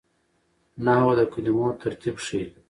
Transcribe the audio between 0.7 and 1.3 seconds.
نحوه د